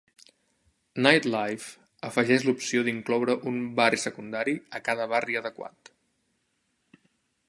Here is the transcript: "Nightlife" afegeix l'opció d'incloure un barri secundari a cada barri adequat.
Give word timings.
"Nightlife" 1.07 1.67
afegeix 2.09 2.45
l'opció 2.47 2.81
d'incloure 2.87 3.35
un 3.53 3.61
barri 3.81 4.01
secundari 4.07 4.55
a 4.79 4.81
cada 4.89 5.09
barri 5.15 5.41
adequat. 5.43 5.93